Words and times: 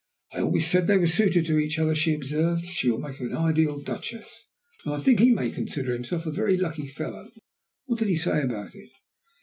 "I 0.33 0.39
always 0.41 0.65
said 0.65 0.87
that 0.87 0.93
they 0.93 0.97
were 0.97 1.05
suited 1.05 1.45
to 1.45 1.59
each 1.59 1.77
other," 1.77 1.93
she 1.93 2.15
observed. 2.15 2.65
"She 2.65 2.89
will 2.89 2.97
make 2.97 3.19
an 3.19 3.35
ideal 3.37 3.79
Duchess, 3.83 4.47
and 4.83 4.95
I 4.95 4.99
think 4.99 5.19
he 5.19 5.29
may 5.29 5.51
consider 5.51 5.93
himself 5.93 6.25
a 6.25 6.31
very 6.31 6.57
lucky 6.57 6.87
fellow. 6.87 7.29
What 7.85 7.99
did 7.99 8.07
he 8.07 8.15
say 8.17 8.41
about 8.41 8.73
it?" 8.73 8.89